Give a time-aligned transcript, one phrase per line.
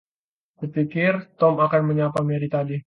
[0.57, 2.77] Ku pikir Tom akan menyapa Mary tadi.